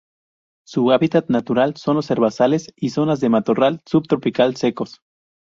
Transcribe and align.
Su 0.65 0.91
hábitat 0.91 1.29
natural 1.29 1.75
son 1.77 1.97
los 1.97 2.09
herbazales 2.09 2.73
y 2.75 2.89
zonas 2.89 3.19
de 3.19 3.29
matorral 3.29 3.81
subtropical 3.85 4.55
secos. 4.55 4.99